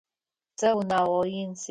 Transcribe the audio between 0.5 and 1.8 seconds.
Сэ унагъо ин сиӏ.